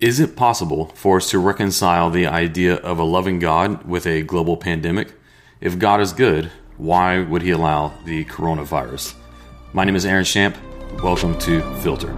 [0.00, 4.22] Is it possible for us to reconcile the idea of a loving God with a
[4.22, 5.12] global pandemic?
[5.60, 9.14] If God is good, why would he allow the coronavirus?
[9.72, 10.56] My name is Aaron Shamp.
[11.02, 12.12] Welcome to Filter.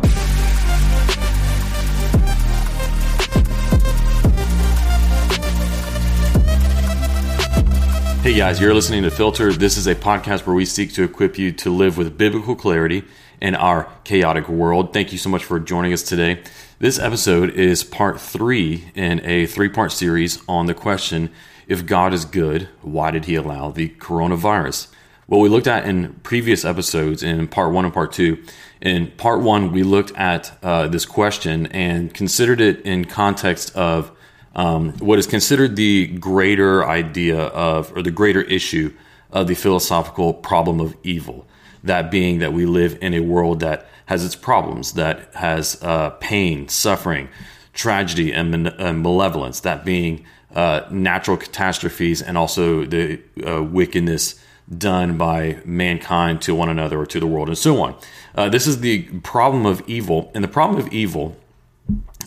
[8.21, 9.55] Hey guys, you're listening to Filter.
[9.55, 13.05] This is a podcast where we seek to equip you to live with biblical clarity
[13.41, 14.93] in our chaotic world.
[14.93, 16.43] Thank you so much for joining us today.
[16.81, 21.31] This episode is part three in a three part series on the question
[21.69, 24.89] if God is good, why did he allow the coronavirus?
[25.27, 28.43] What we looked at in previous episodes in part one and part two.
[28.81, 34.11] In part one, we looked at uh, this question and considered it in context of
[34.55, 38.95] um, what is considered the greater idea of, or the greater issue
[39.31, 41.47] of the philosophical problem of evil
[41.85, 46.11] that being that we live in a world that has its problems, that has uh,
[46.19, 47.29] pain, suffering,
[47.73, 54.35] tragedy, and, and, malevolence, that being uh, natural catastrophes and also the uh, wickedness
[54.77, 57.95] done by mankind to one another or to the world, and so on.
[58.35, 61.37] Uh, this is the problem of evil, and the problem of evil.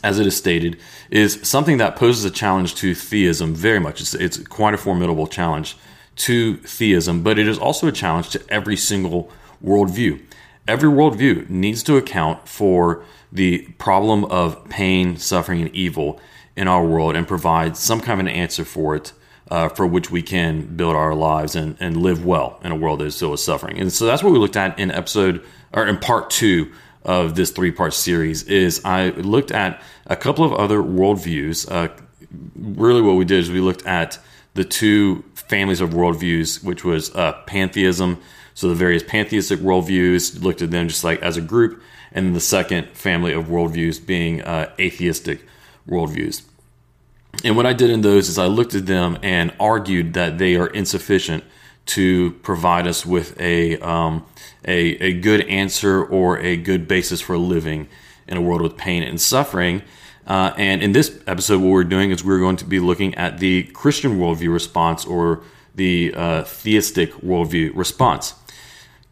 [0.02, 0.78] As it is stated,
[1.10, 4.02] is something that poses a challenge to theism very much.
[4.02, 5.78] It's, it's quite a formidable challenge
[6.28, 9.30] to theism, but it is also a challenge to every single
[9.64, 10.22] worldview.
[10.68, 16.22] Every worldview needs to account for the problem of pain, suffering, and evil
[16.56, 19.12] in our world and provide some kind of an answer for it
[19.52, 23.00] uh, for which we can build our lives and, and live well in a world
[23.00, 23.78] that is still suffering.
[23.78, 26.72] And so that's what we looked at in episode or in part two
[27.04, 31.70] of this three part series is I looked at a couple of other worldviews.
[31.70, 31.90] Uh,
[32.56, 34.18] really what we did is we looked at
[34.54, 38.20] the two families of worldviews, which was uh, pantheism
[38.54, 42.40] so the various pantheistic worldviews looked at them just like as a group, and the
[42.40, 45.46] second family of worldviews being uh, atheistic
[45.88, 46.44] worldviews.
[47.44, 50.56] And what I did in those is I looked at them and argued that they
[50.56, 51.44] are insufficient
[51.86, 54.26] to provide us with a, um,
[54.66, 57.90] a, a good answer or a good basis for living
[58.28, 59.82] in a world with pain and suffering.
[60.26, 63.40] Uh, and in this episode, what we're doing is we're going to be looking at
[63.40, 65.42] the Christian worldview response or
[65.76, 68.36] the uh, theistic worldview response.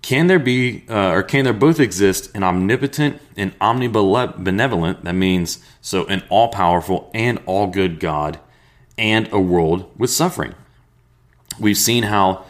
[0.01, 5.63] Can there be, uh, or can there both exist an omnipotent and omnibenevolent, that means
[5.79, 8.39] so an all powerful and all good God,
[8.97, 10.55] and a world with suffering?
[11.59, 12.45] We've seen how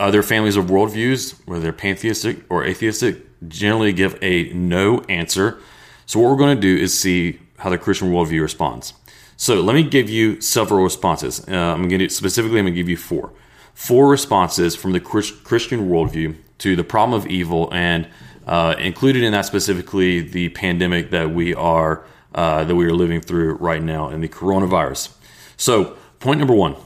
[0.00, 5.58] other families of worldviews, whether they're pantheistic or atheistic, generally give a no answer.
[6.06, 8.94] So, what we're going to do is see how the Christian worldview responds.
[9.36, 11.46] So, let me give you several responses.
[11.46, 13.32] Uh, I'm going to specifically, I'm going to give you four.
[13.74, 18.08] Four responses from the Christian worldview to the problem of evil, and
[18.46, 22.04] uh, included in that specifically the pandemic that we are
[22.34, 25.12] uh, that we are living through right now, and the coronavirus.
[25.56, 26.76] So, point number one: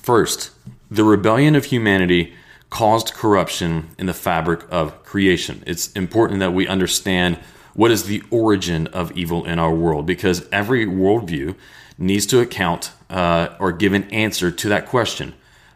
[0.00, 0.52] first,
[0.90, 2.34] the rebellion of humanity
[2.70, 5.62] caused corruption in the fabric of creation.
[5.66, 7.38] It's important that we understand
[7.74, 11.54] what is the origin of evil in our world because every worldview
[11.98, 15.34] needs to account uh, or give an answer to that question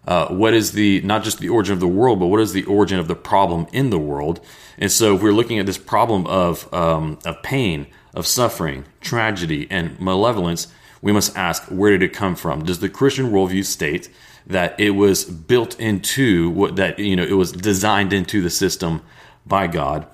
[0.08, 2.64] uh, what is the not just the origin of the world, but what is the
[2.64, 4.40] origin of the problem in the world?
[4.78, 9.66] And so, if we're looking at this problem of um, of pain, of suffering, tragedy,
[9.70, 10.68] and malevolence,
[11.02, 12.64] we must ask where did it come from?
[12.64, 14.08] Does the Christian worldview state
[14.46, 19.02] that it was built into what that you know it was designed into the system
[19.44, 20.06] by God?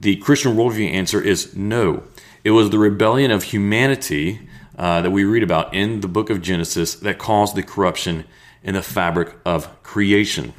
[0.00, 2.04] The Christian worldview answer is no.
[2.42, 4.48] It was the rebellion of humanity
[4.78, 8.24] uh, that we read about in the book of Genesis that caused the corruption
[8.62, 10.54] in the fabric of creation.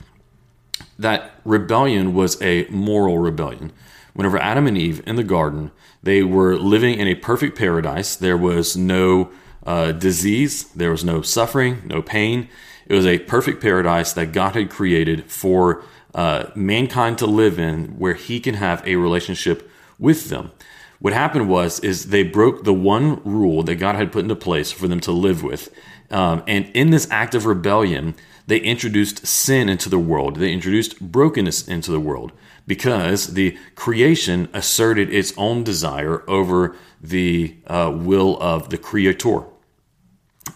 [0.98, 3.72] That rebellion was a moral rebellion.
[4.14, 5.72] Whenever Adam and Eve in the garden,
[6.04, 8.16] they were living in a perfect paradise.
[8.16, 9.32] There was no
[9.66, 12.50] uh, disease, there was no suffering, no pain.
[12.86, 15.84] It was a perfect paradise that God had created for
[16.14, 20.52] uh, mankind to live in, where He can have a relationship with them.
[21.00, 24.72] What happened was is they broke the one rule that God had put into place
[24.72, 25.74] for them to live with,
[26.14, 28.16] um, and in this act of rebellion,
[28.46, 30.36] they introduced sin into the world.
[30.38, 32.32] They introduced brokenness into the world
[32.68, 39.44] because the creation asserted its own desire over the uh, will of the creator.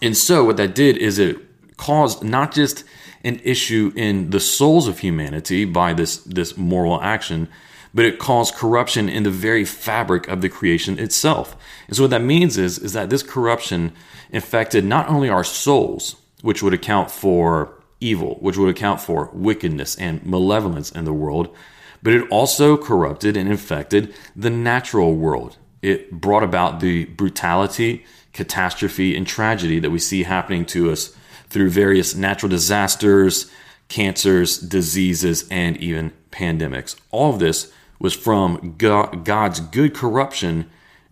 [0.00, 1.38] And so, what that did is it
[1.76, 2.84] caused not just
[3.24, 7.48] an issue in the souls of humanity by this, this moral action,
[7.94, 11.56] but it caused corruption in the very fabric of the creation itself.
[11.86, 13.92] And so what that means is, is that this corruption
[14.30, 19.96] infected not only our souls, which would account for evil, which would account for wickedness
[19.96, 21.54] and malevolence in the world,
[22.02, 25.56] but it also corrupted and infected the natural world.
[25.82, 31.14] it brought about the brutality, catastrophe, and tragedy that we see happening to us
[31.48, 33.50] through various natural disasters,
[33.88, 36.96] cancers, diseases, and even pandemics.
[37.10, 40.70] All of this was from God's good corruption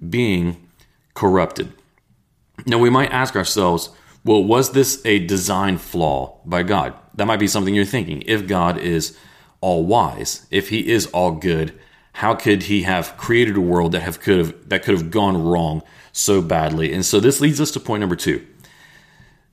[0.08, 0.68] being
[1.14, 1.72] corrupted.
[2.66, 3.90] Now, we might ask ourselves,
[4.24, 6.94] well, was this a design flaw by God?
[7.14, 8.22] That might be something you're thinking.
[8.26, 9.16] If God is
[9.60, 11.78] all wise, if he is all good,
[12.14, 15.42] how could he have created a world that have could have that could have gone
[15.42, 16.92] wrong so badly?
[16.92, 18.44] And so this leads us to point number 2.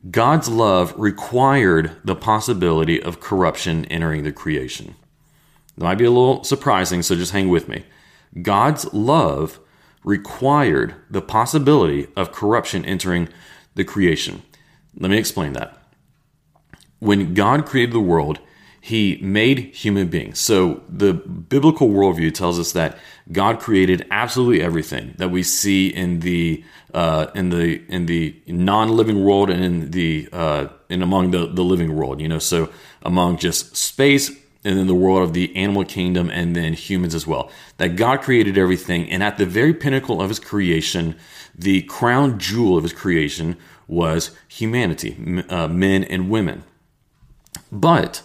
[0.10, 4.96] God's love required the possibility of corruption entering the creation.
[5.78, 7.86] That might be a little surprising, so just hang with me.
[8.42, 9.60] God's love
[10.04, 13.30] required the possibility of corruption entering
[13.76, 14.44] the creation.
[14.98, 15.78] Let me explain that.
[17.00, 18.40] When God created the world,
[18.80, 20.40] he made human beings.
[20.40, 22.98] So the biblical worldview tells us that
[23.32, 29.24] God created absolutely everything that we see in the uh, in the in the non-living
[29.24, 32.20] world and in the uh, and among the the living world.
[32.20, 32.70] You know, so
[33.04, 34.32] among just space
[34.66, 37.52] and then the world of the animal kingdom and then humans as well.
[37.78, 41.16] That God created everything, and at the very pinnacle of His creation,
[41.54, 43.58] the crown jewel of His creation
[43.88, 46.64] was humanity, uh, men and women.
[47.72, 48.24] But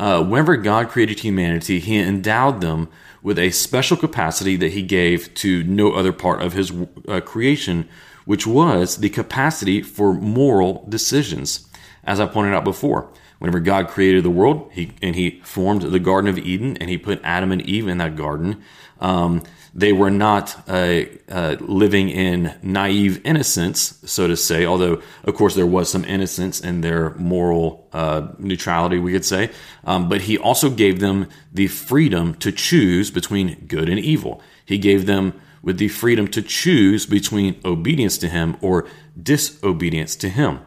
[0.00, 2.88] uh, whenever God created humanity, He endowed them
[3.22, 6.72] with a special capacity that He gave to no other part of His
[7.08, 7.88] uh, creation,
[8.24, 11.68] which was the capacity for moral decisions.
[12.04, 13.10] As I pointed out before,
[13.44, 16.96] whenever God created the world, He and He formed the Garden of Eden, and He
[16.96, 18.62] put Adam and Eve in that garden.
[19.00, 19.42] Um,
[19.74, 25.56] they were not uh, uh, living in naive innocence, so to say, although, of course,
[25.56, 29.50] there was some innocence in their moral uh, neutrality, we could say.
[29.84, 34.40] Um, but he also gave them the freedom to choose between good and evil.
[34.64, 38.88] He gave them with the freedom to choose between obedience to him or
[39.20, 40.60] disobedience to him.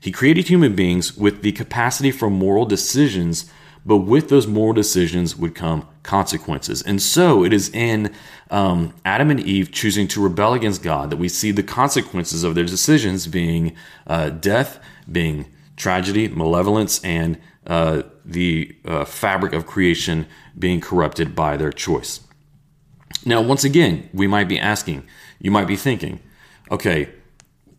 [0.00, 3.50] He created human beings with the capacity for moral decisions
[3.84, 6.82] but with those moral decisions would come consequences.
[6.82, 8.14] And so it is in
[8.50, 12.54] um, Adam and Eve choosing to rebel against God that we see the consequences of
[12.54, 13.74] their decisions being
[14.06, 14.80] uh, death,
[15.10, 20.26] being tragedy, malevolence, and uh, the uh, fabric of creation
[20.58, 22.20] being corrupted by their choice.
[23.24, 25.06] Now, once again, we might be asking,
[25.38, 26.20] you might be thinking,
[26.70, 27.08] okay,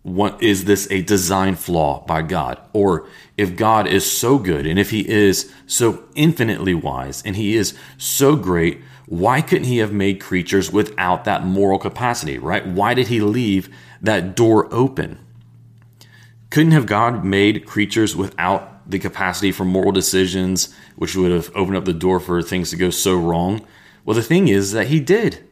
[0.03, 2.59] what is this a design flaw by God?
[2.73, 3.07] Or
[3.37, 7.77] if God is so good and if he is so infinitely wise and he is
[7.97, 12.65] so great, why couldn't he have made creatures without that moral capacity, right?
[12.65, 13.69] Why did he leave
[14.01, 15.19] that door open?
[16.49, 21.77] Couldn't have God made creatures without the capacity for moral decisions, which would have opened
[21.77, 23.65] up the door for things to go so wrong?
[24.03, 25.47] Well, the thing is that he did.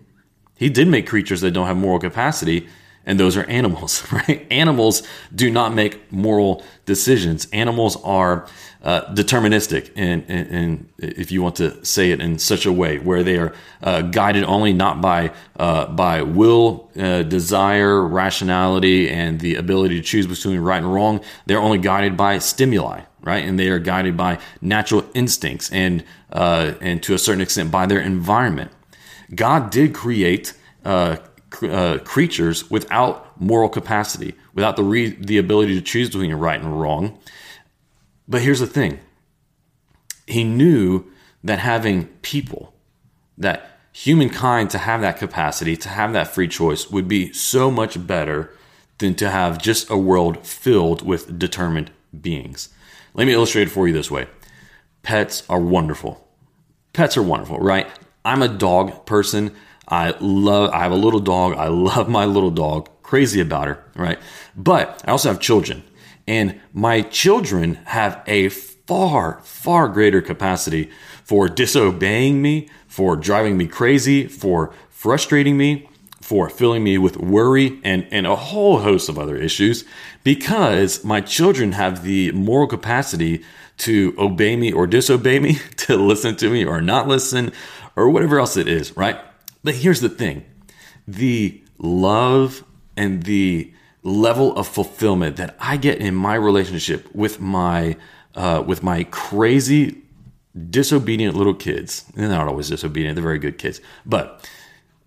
[0.55, 2.67] He did make creatures that don't have moral capacity,
[3.05, 4.45] and those are animals, right?
[4.51, 5.03] Animals
[5.33, 7.47] do not make moral decisions.
[7.51, 8.47] Animals are
[8.81, 13.37] uh, deterministic, and, if you want to say it in such a way, where they
[13.37, 13.53] are
[13.83, 20.01] uh, guided only not by uh, by will, uh, desire, rationality, and the ability to
[20.01, 21.19] choose between right and wrong.
[21.45, 23.43] They're only guided by stimuli, right?
[23.43, 27.85] And they are guided by natural instincts and uh, and to a certain extent by
[27.85, 28.71] their environment.
[29.35, 30.53] God did create
[30.85, 31.17] uh,
[31.63, 36.79] uh, creatures without moral capacity, without the re- the ability to choose between right and
[36.79, 37.19] wrong.
[38.27, 38.99] But here's the thing:
[40.27, 41.06] he knew
[41.44, 42.73] that having people,
[43.37, 48.06] that humankind to have that capacity, to have that free choice, would be so much
[48.06, 48.51] better
[48.99, 51.91] than to have just a world filled with determined
[52.21, 52.69] beings.
[53.13, 54.27] Let me illustrate it for you this way:
[55.03, 56.27] pets are wonderful.
[56.94, 57.87] Pets are wonderful, right?
[58.25, 59.56] I'm a dog person.
[59.89, 61.55] I love, I have a little dog.
[61.55, 64.19] I love my little dog, crazy about her, right?
[64.55, 65.83] But I also have children,
[66.27, 70.89] and my children have a far, far greater capacity
[71.23, 75.87] for disobeying me, for driving me crazy, for frustrating me,
[76.21, 79.83] for filling me with worry and, and a whole host of other issues
[80.23, 83.43] because my children have the moral capacity
[83.77, 87.51] to obey me or disobey me, to listen to me or not listen,
[87.95, 89.19] or whatever else it is, right?
[89.63, 90.45] But here's the thing
[91.07, 92.63] the love
[92.95, 93.73] and the
[94.04, 97.97] level of fulfillment that I get in my relationship with my
[98.35, 100.01] uh, with my crazy
[100.69, 102.04] disobedient little kids.
[102.16, 103.81] They're not always disobedient; they're very good kids.
[104.06, 104.47] But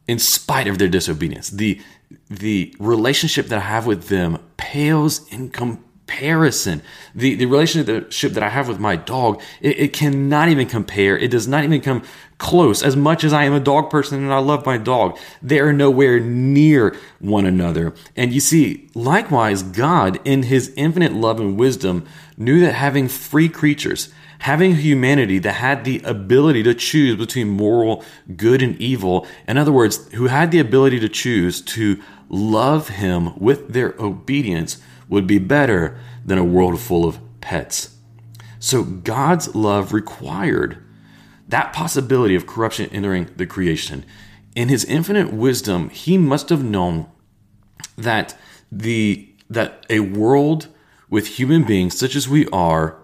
[0.09, 1.80] in spite of their disobedience, the
[2.28, 6.82] the relationship that I have with them pales in comparison.
[7.14, 11.16] The the relationship that I have with my dog, it, it cannot even compare.
[11.16, 12.02] It does not even come
[12.42, 15.16] close as much as I am a dog person and I love my dog.
[15.40, 17.94] They are nowhere near one another.
[18.16, 22.04] And you see, likewise, God, in his infinite love and wisdom,
[22.37, 28.04] knew that having free creatures, having humanity that had the ability to choose between moral
[28.37, 33.38] good and evil, in other words, who had the ability to choose to love him
[33.38, 37.96] with their obedience, would be better than a world full of pets.
[38.58, 40.82] So God's love required
[41.52, 44.06] that possibility of corruption entering the creation.
[44.54, 47.06] In his infinite wisdom, he must have known
[47.97, 48.35] that
[48.71, 50.68] the that a world
[51.11, 52.97] with human beings such as we are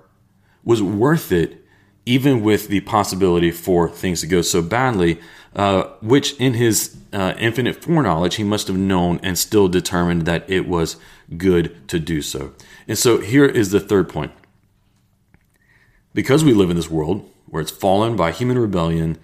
[0.65, 1.63] was worth it
[2.07, 5.21] even with the possibility for things to go so badly
[5.55, 10.49] uh, which in his uh, infinite foreknowledge he must have known and still determined that
[10.49, 10.97] it was
[11.37, 12.55] good to do so
[12.87, 14.33] and so here is the third point
[16.15, 19.19] because we live in this world where it's fallen by human rebellion.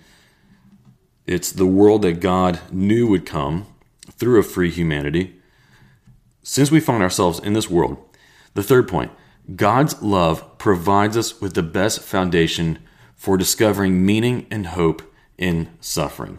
[1.27, 3.67] It's the world that God knew would come
[4.11, 5.37] through a free humanity.
[6.43, 7.97] Since we find ourselves in this world,
[8.55, 9.13] the third point
[9.57, 12.79] God's love provides us with the best foundation
[13.15, 15.03] for discovering meaning and hope
[15.39, 16.39] in suffering.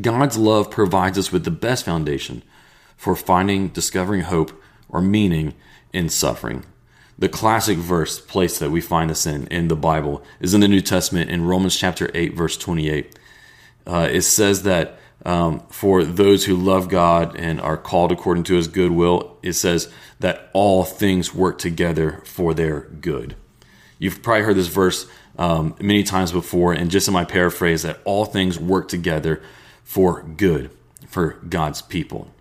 [0.00, 2.42] God's love provides us with the best foundation
[2.96, 4.52] for finding, discovering hope
[4.88, 5.54] or meaning
[5.92, 6.64] in suffering
[7.22, 10.66] the classic verse place that we find this in in the Bible is in the
[10.66, 13.16] New Testament in Romans chapter 8 verse 28.
[13.86, 18.56] Uh, it says that um, for those who love God and are called according to
[18.56, 19.88] his good will, it says
[20.18, 23.36] that all things work together for their good.
[24.00, 25.06] You've probably heard this verse
[25.38, 29.40] um, many times before, and just in my paraphrase, that all things work together
[29.84, 30.72] for good
[31.06, 32.32] for God's people.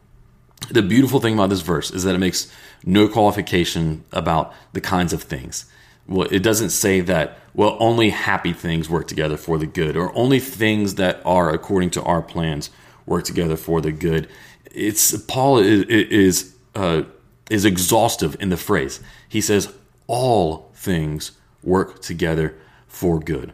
[0.71, 2.51] The beautiful thing about this verse is that it makes
[2.83, 5.65] no qualification about the kinds of things.
[6.07, 10.15] Well, it doesn't say that, well, only happy things work together for the good, or
[10.15, 12.69] only things that are according to our plans
[13.05, 14.27] work together for the good.
[14.73, 17.03] It's Paul is is, uh,
[17.49, 18.99] is exhaustive in the phrase.
[19.27, 19.73] He says
[20.07, 21.31] all things
[21.63, 22.55] work together
[22.87, 23.53] for good.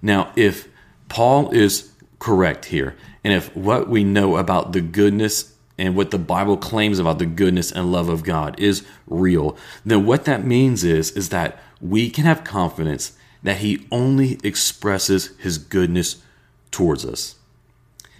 [0.00, 0.68] Now, if
[1.08, 6.18] Paul is correct here, and if what we know about the goodness and what the
[6.18, 10.84] Bible claims about the goodness and love of God is real, then what that means
[10.84, 16.22] is is that we can have confidence that he only expresses his goodness
[16.70, 17.36] towards us.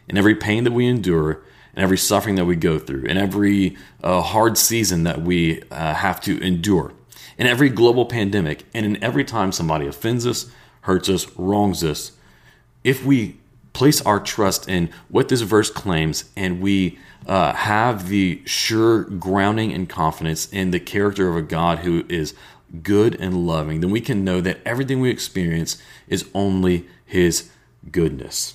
[0.09, 1.43] In every pain that we endure,
[1.75, 5.95] and every suffering that we go through, and every uh, hard season that we uh,
[5.95, 6.93] have to endure,
[7.39, 10.51] in every global pandemic, and in every time somebody offends us,
[10.83, 12.13] hurts us, wrongs us,
[12.85, 13.37] if we
[13.73, 19.73] place our trust in what this verse claims and we uh, have the sure grounding
[19.73, 22.35] and confidence in the character of a God who is
[22.83, 27.51] good and loving, then we can know that everything we experience is only His
[27.91, 28.55] goodness.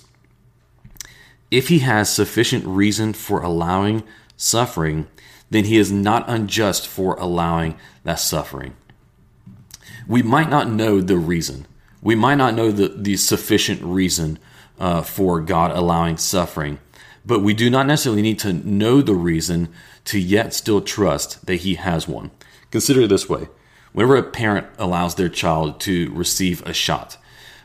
[1.50, 4.02] If He has sufficient reason for allowing
[4.36, 5.06] suffering,
[5.50, 8.74] then He is not unjust for allowing that suffering.
[10.08, 11.66] We might not know the reason.
[12.00, 14.38] We might not know the, the sufficient reason
[14.78, 16.78] uh, for God allowing suffering.
[17.24, 19.68] But we do not necessarily need to know the reason
[20.06, 22.30] to yet still trust that He has one.
[22.70, 23.48] Consider it this way
[23.92, 27.18] whenever a parent allows their child to receive a shot,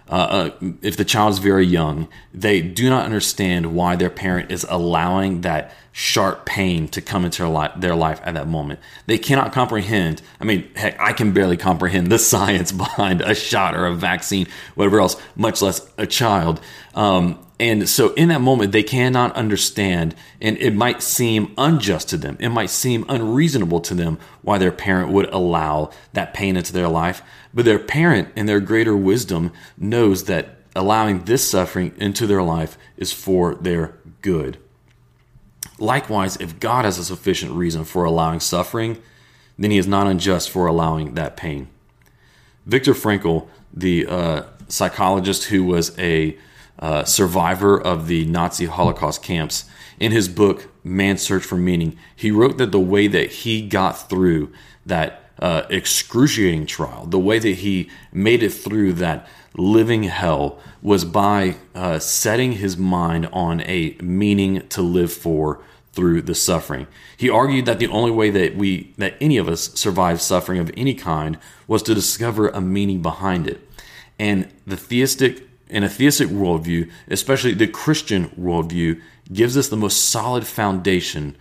[0.09, 0.13] uh,
[0.61, 4.65] uh, if the child is very young, they do not understand why their parent is
[4.69, 8.79] allowing that sharp pain to come into their life, their life at that moment.
[9.05, 10.21] They cannot comprehend.
[10.39, 14.47] I mean, heck, I can barely comprehend the science behind a shot or a vaccine,
[14.75, 16.61] whatever else, much less a child.
[16.95, 22.17] Um, and so in that moment, they cannot understand, and it might seem unjust to
[22.17, 22.37] them.
[22.39, 26.87] It might seem unreasonable to them why their parent would allow that pain into their
[26.87, 27.23] life.
[27.53, 32.77] But their parent, in their greater wisdom, knows that allowing this suffering into their life
[32.95, 34.57] is for their good.
[35.79, 39.01] Likewise, if God has a sufficient reason for allowing suffering,
[39.57, 41.67] then he is not unjust for allowing that pain.
[42.67, 46.37] Viktor Frankl, the uh, psychologist who was a
[46.79, 49.65] uh, survivor of the Nazi Holocaust camps,
[49.99, 54.09] in his book, Man's Search for Meaning, he wrote that the way that he got
[54.09, 54.51] through
[54.85, 61.03] that uh, excruciating trial, the way that he made it through that living hell was
[61.03, 65.61] by uh, setting his mind on a meaning to live for
[65.93, 66.85] through the suffering.
[67.17, 70.71] He argued that the only way that we that any of us survive suffering of
[70.77, 73.67] any kind was to discover a meaning behind it.
[74.19, 80.09] And the theistic in a theistic worldview, especially the Christian worldview, gives us the most
[80.09, 81.35] solid foundation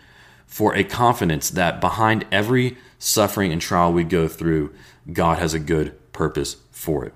[0.47, 4.73] for a confidence that behind every suffering and trial we go through,
[5.12, 7.14] God has a good purpose for it.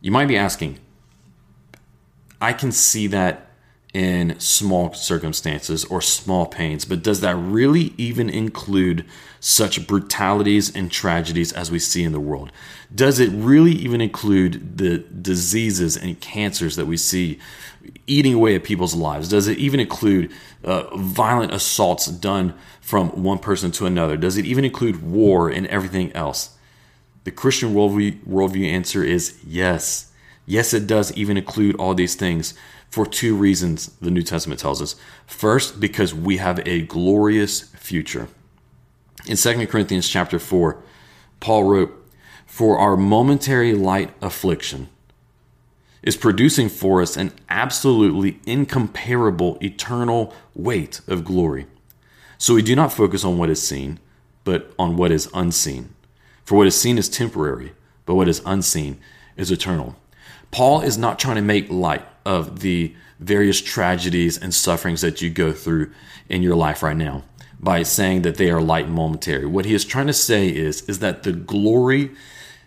[0.00, 0.78] You might be asking,
[2.40, 3.49] I can see that
[3.92, 9.04] in small circumstances or small pains, but does that really even include
[9.40, 12.52] such brutalities and tragedies as we see in the world?
[12.94, 17.40] Does it really even include the diseases and cancers that we see
[18.06, 19.28] eating away at people's lives?
[19.28, 20.30] Does it even include
[20.62, 24.16] uh, violent assaults done from one person to another?
[24.16, 26.56] Does it even include war and everything else?
[27.24, 30.12] The Christian worldview, worldview answer is yes.
[30.46, 32.54] Yes, it does even include all these things
[32.90, 34.96] for two reasons, the New Testament tells us.
[35.26, 38.26] First, because we have a glorious future.
[39.26, 40.82] In 2 Corinthians chapter 4,
[41.38, 42.08] Paul wrote,
[42.46, 44.88] For our momentary light affliction
[46.02, 51.66] is producing for us an absolutely incomparable eternal weight of glory.
[52.38, 54.00] So we do not focus on what is seen,
[54.42, 55.94] but on what is unseen.
[56.44, 57.72] For what is seen is temporary,
[58.04, 58.98] but what is unseen
[59.36, 59.94] is eternal.
[60.50, 65.30] Paul is not trying to make light of the various tragedies and sufferings that you
[65.30, 65.90] go through
[66.28, 67.22] in your life right now
[67.58, 69.44] by saying that they are light and momentary.
[69.44, 72.10] What he is trying to say is, is that the glory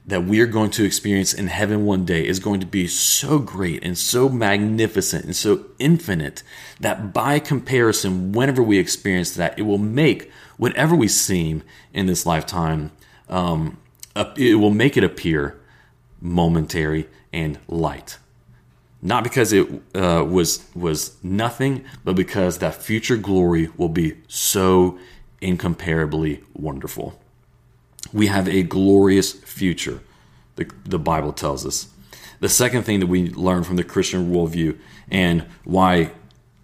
[0.05, 3.39] that we are going to experience in heaven one day is going to be so
[3.39, 6.43] great and so magnificent and so infinite
[6.79, 12.25] that by comparison, whenever we experience that, it will make whatever we seem in this
[12.25, 12.91] lifetime,
[13.29, 13.77] um,
[14.35, 15.59] it will make it appear
[16.21, 18.17] momentary and light
[19.03, 24.97] not because it uh, was was nothing, but because that future glory will be so
[25.41, 27.19] incomparably wonderful.
[28.13, 29.99] We have a glorious future,
[30.55, 31.89] the, the Bible tells us.
[32.39, 34.77] The second thing that we learn from the Christian worldview
[35.11, 36.11] and why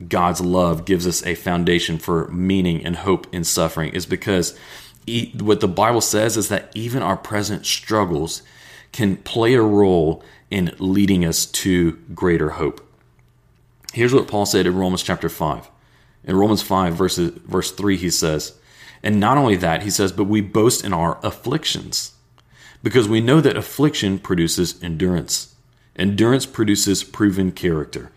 [0.08, 4.58] God's love gives us a foundation for meaning and hope in suffering is because
[5.40, 8.44] what the Bible says is that even our present struggles
[8.92, 12.86] can play a role in leading us to greater hope.
[13.94, 15.70] Here's what Paul said in Romans chapter 5.
[16.26, 18.58] In Romans 5, verses, verse 3, he says,
[19.02, 22.14] And not only that, he says, but we boast in our afflictions,
[22.84, 25.56] because we know that affliction produces endurance.
[25.96, 28.12] Endurance produces proven character,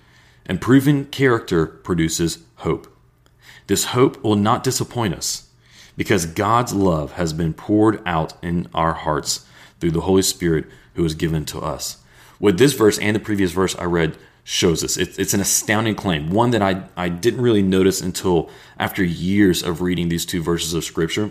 [0.47, 2.89] and proven character produces hope.
[3.67, 5.49] This hope will not disappoint us,
[5.97, 9.47] because God's love has been poured out in our hearts
[9.83, 10.65] through the Holy Spirit
[10.95, 11.99] who is given to us
[12.43, 14.97] what this verse and the previous verse I read shows us.
[14.97, 19.63] It's, it's an astounding claim, one that I, I didn't really notice until after years
[19.63, 21.31] of reading these two verses of Scripture,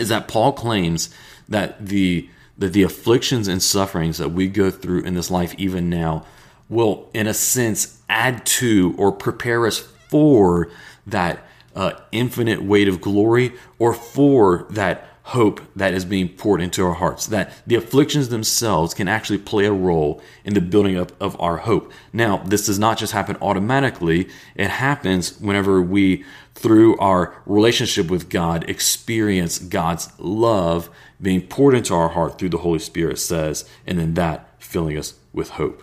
[0.00, 1.14] is that Paul claims
[1.48, 5.88] that the that the afflictions and sufferings that we go through in this life even
[5.88, 6.24] now
[6.68, 10.68] will in a sense add to or prepare us for
[11.06, 16.84] that uh, infinite weight of glory or for that hope that is being poured into
[16.84, 21.10] our hearts, that the afflictions themselves can actually play a role in the building up
[21.20, 21.90] of our hope.
[22.12, 28.28] Now, this does not just happen automatically, it happens whenever we, through our relationship with
[28.28, 30.88] God, experience God's love
[31.20, 35.14] being poured into our heart through the Holy Spirit, says, and then that filling us
[35.32, 35.82] with hope.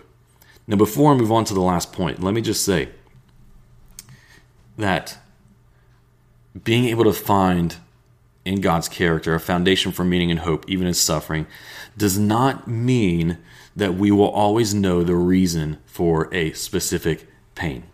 [0.66, 2.88] Now, before I move on to the last point, let me just say
[4.78, 5.18] that
[6.62, 7.76] being able to find
[8.44, 11.46] in God's character, a foundation for meaning and hope, even in suffering,
[11.96, 13.38] does not mean
[13.76, 17.84] that we will always know the reason for a specific pain.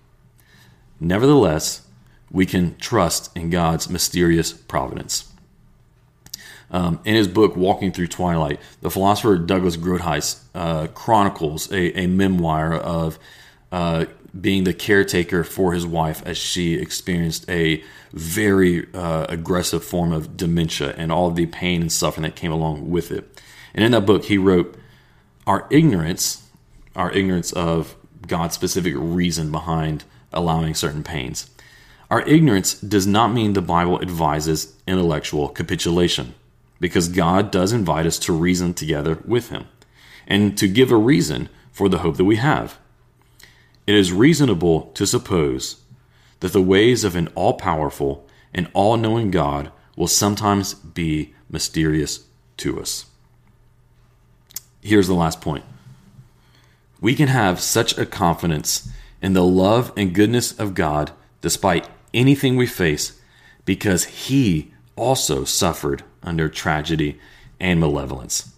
[0.99, 1.83] Nevertheless,
[2.31, 5.33] we can trust in God's mysterious providence.
[6.71, 12.07] Um, in his book, Walking Through Twilight, the philosopher Douglas Groothuis uh, chronicles a, a,
[12.07, 13.19] memoir of
[13.73, 14.05] uh,
[14.39, 20.37] being the caretaker for his wife as she experienced a very uh, aggressive form of
[20.37, 23.41] dementia and all the pain and suffering that came along with it.
[23.75, 24.77] And in that book, he wrote,
[25.47, 26.49] Our ignorance,
[26.97, 31.51] our ignorance of God's specific reason behind allowing certain pains,
[32.11, 36.35] our ignorance does not mean the Bible advises intellectual capitulation,
[36.81, 39.67] because God does invite us to reason together with Him
[40.27, 42.79] and to give a reason for the hope that we have.
[43.87, 45.81] It is reasonable to suppose
[46.41, 52.25] that the ways of an all powerful and all knowing God will sometimes be mysterious
[52.59, 53.07] to us.
[54.81, 55.65] Here's the last point
[57.01, 58.89] we can have such a confidence
[59.23, 63.19] in the love and goodness of God despite anything we face
[63.65, 67.19] because He also suffered under tragedy
[67.59, 68.55] and malevolence.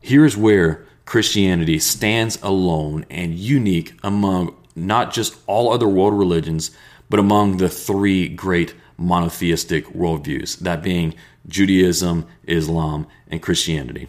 [0.00, 6.70] Here's where Christianity stands alone and unique among not just all other world religions,
[7.08, 11.16] but among the three great monotheistic worldviews, that being
[11.48, 14.06] Judaism, Islam, and Christianity.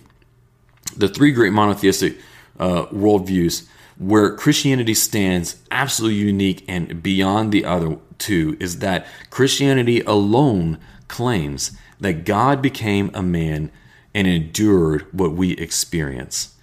[0.96, 2.20] The three great monotheistic
[2.60, 10.02] uh, worldviews where Christianity stands absolutely unique and beyond the other two is that Christianity
[10.02, 13.72] alone claims that God became a man
[14.14, 16.58] and endured what we experience.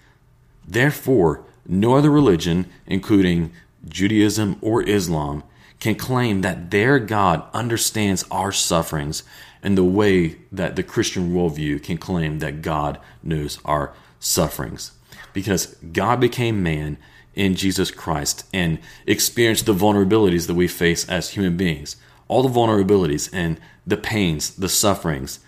[0.68, 3.52] Therefore, no other religion, including
[3.88, 5.42] Judaism or Islam,
[5.80, 9.22] can claim that their God understands our sufferings
[9.62, 14.92] in the way that the Christian worldview can claim that God knows our sufferings.
[15.32, 16.98] Because God became man
[17.34, 21.96] in Jesus Christ and experienced the vulnerabilities that we face as human beings.
[22.26, 25.40] All the vulnerabilities and the pains, the sufferings,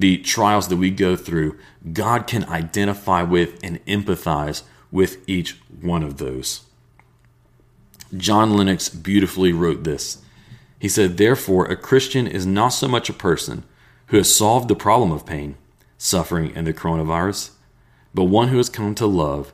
[0.00, 1.56] the trials that we go through,
[1.92, 6.62] God can identify with and empathize with each one of those.
[8.16, 10.22] John Lennox beautifully wrote this.
[10.80, 13.62] He said, Therefore, a Christian is not so much a person
[14.06, 15.56] who has solved the problem of pain,
[15.96, 17.50] suffering, and the coronavirus,
[18.12, 19.52] but one who has come to love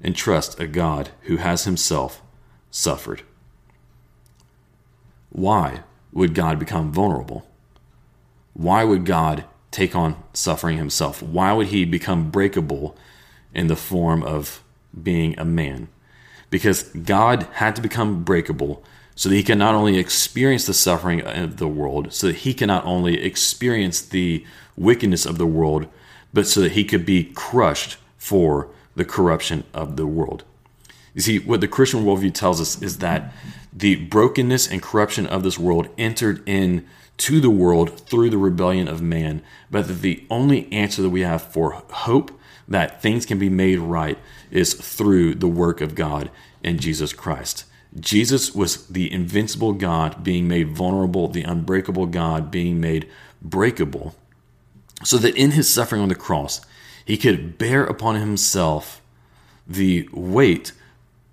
[0.00, 2.22] and trust a God who has himself
[2.70, 3.22] suffered.
[5.30, 7.46] Why would God become vulnerable?
[8.54, 11.22] Why would God take on suffering himself?
[11.22, 12.96] Why would he become breakable
[13.52, 14.62] in the form of
[15.02, 15.88] being a man?
[16.50, 18.84] Because God had to become breakable
[19.16, 22.54] so that he can not only experience the suffering of the world, so that he
[22.54, 24.44] can not only experience the
[24.76, 25.86] wickedness of the world,
[26.32, 30.44] but so that he could be crushed for the corruption of the world.
[31.14, 33.32] You see, what the Christian worldview tells us is that
[33.72, 38.88] the brokenness and corruption of this world entered in to the world through the rebellion
[38.88, 43.38] of man, but that the only answer that we have for hope that things can
[43.38, 44.18] be made right
[44.50, 46.30] is through the work of God
[46.62, 47.64] in Jesus Christ.
[47.98, 53.08] Jesus was the invincible God being made vulnerable, the unbreakable God being made
[53.40, 54.14] breakable,
[55.04, 56.60] so that in his suffering on the cross,
[57.04, 59.00] he could bear upon himself
[59.66, 60.72] the weight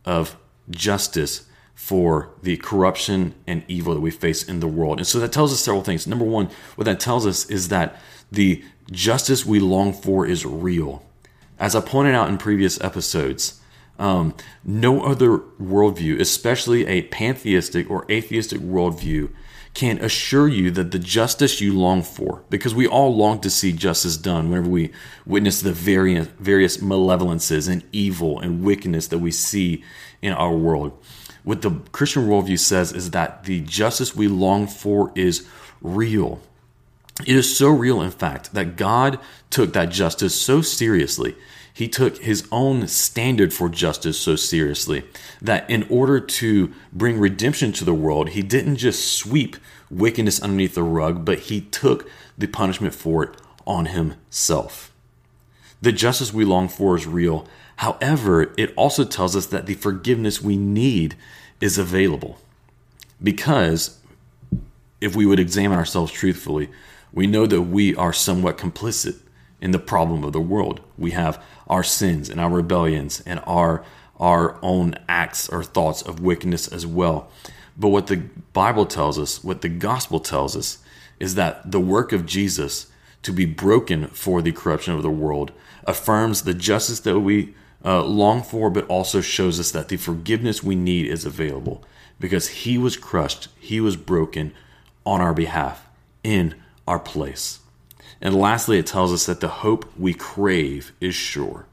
[0.05, 0.37] of
[0.69, 1.47] justice
[1.81, 4.99] for the corruption and evil that we face in the world.
[4.99, 6.05] And so that tells us several things.
[6.05, 7.99] Number one, what that tells us is that
[8.31, 11.03] the justice we long for is real.
[11.57, 13.59] As I pointed out in previous episodes,
[13.97, 19.31] um, no other worldview, especially a pantheistic or atheistic worldview,
[19.73, 23.71] can assure you that the justice you long for, because we all long to see
[23.73, 24.91] justice done whenever we
[25.25, 29.83] witness the various, various malevolences and evil and wickedness that we see
[30.21, 30.91] in our world.
[31.43, 35.47] What the Christian worldview says is that the justice we long for is
[35.81, 36.39] real.
[37.25, 41.35] It is so real, in fact, that God took that justice so seriously
[41.73, 45.03] he took his own standard for justice so seriously
[45.41, 49.55] that in order to bring redemption to the world, he didn't just sweep
[49.89, 54.91] wickedness underneath the rug, but he took the punishment for it on himself.
[55.81, 57.47] The justice we long for is real.
[57.81, 61.15] However, it also tells us that the forgiveness we need
[61.59, 62.37] is available.
[63.23, 63.97] Because
[65.01, 66.69] if we would examine ourselves truthfully,
[67.11, 69.17] we know that we are somewhat complicit
[69.59, 70.81] in the problem of the world.
[70.95, 73.83] We have our sins and our rebellions and our
[74.19, 77.31] our own acts or thoughts of wickedness as well.
[77.75, 78.17] But what the
[78.53, 80.77] Bible tells us, what the gospel tells us,
[81.19, 82.91] is that the work of Jesus
[83.23, 85.51] to be broken for the corruption of the world
[85.85, 90.63] affirms the justice that we uh, long for, but also shows us that the forgiveness
[90.63, 91.83] we need is available
[92.19, 94.53] because he was crushed, he was broken
[95.05, 95.87] on our behalf
[96.23, 96.55] in
[96.87, 97.59] our place.
[98.21, 101.65] And lastly, it tells us that the hope we crave is sure.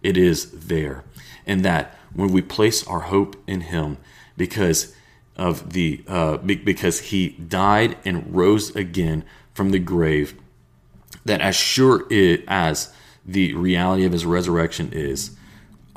[0.00, 1.04] It is there.
[1.44, 3.98] And that when we place our hope in Him,
[4.36, 4.94] because
[5.36, 10.34] of the uh, because He died and rose again from the grave,
[11.24, 12.06] that as sure
[12.46, 12.92] as
[13.26, 15.36] the reality of His resurrection is,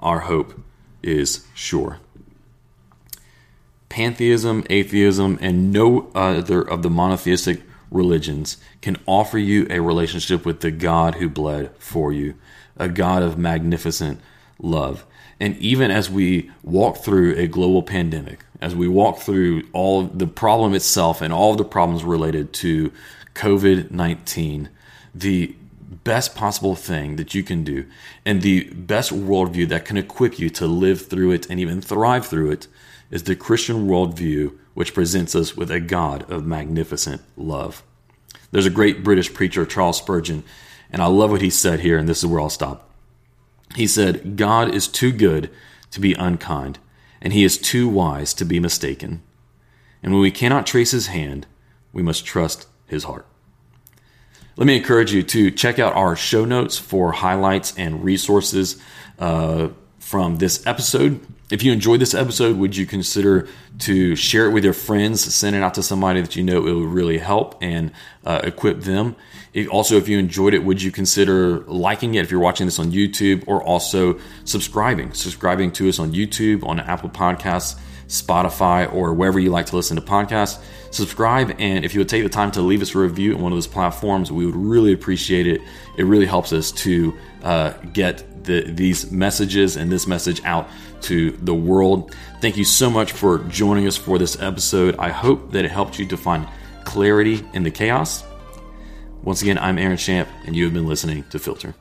[0.02, 0.60] our hope
[1.04, 2.00] is sure.
[3.90, 10.62] Pantheism, atheism, and no other of the monotheistic religions can offer you a relationship with
[10.62, 12.36] the God who bled for you,
[12.78, 14.22] a God of magnificent
[14.60, 15.06] love.
[15.40, 20.28] And even as we walk through a global pandemic, as we walk through all the
[20.28, 22.94] problem itself and all the problems related to
[23.34, 24.70] COVID 19,
[25.14, 25.56] the
[25.92, 27.86] best possible thing that you can do
[28.26, 32.26] and the best worldview that can equip you to live through it and even thrive
[32.26, 32.68] through it
[33.10, 37.84] is the Christian worldview, which presents us with a God of magnificent love.
[38.52, 40.44] There's a great British preacher, Charles Spurgeon,
[40.90, 42.90] and I love what he said here, and this is where I'll stop.
[43.76, 45.50] He said, God is too good
[45.92, 46.80] to be unkind,
[47.22, 49.22] and he is too wise to be mistaken.
[50.02, 51.48] And when we cannot trace his hand,
[51.94, 53.26] we must trust his heart.
[54.62, 58.80] Let me encourage you to check out our show notes for highlights and resources
[59.18, 61.20] uh, from this episode.
[61.50, 63.48] If you enjoyed this episode, would you consider
[63.80, 66.74] to share it with your friends, send it out to somebody that you know it
[66.76, 67.92] would really help and
[68.24, 69.16] uh, equip them?
[69.52, 72.78] If, also, if you enjoyed it, would you consider liking it if you're watching this
[72.78, 75.14] on YouTube or also subscribing?
[75.14, 77.80] Subscribing to us on YouTube, on Apple Podcasts,
[78.12, 80.62] Spotify, or wherever you like to listen to podcasts.
[80.92, 83.52] Subscribe, and if you would take the time to leave us a review on one
[83.54, 85.62] of those platforms, we would really appreciate it.
[85.98, 90.68] It really helps us to uh, get the, these messages and this message out
[91.04, 92.14] to the world.
[92.42, 94.98] Thank you so much for joining us for this episode.
[94.98, 96.48] I hope that it helped you to find
[96.84, 98.26] clarity in the chaos.
[99.24, 101.76] Once again, I'm Aaron Shamp, and you have been listening to Filter.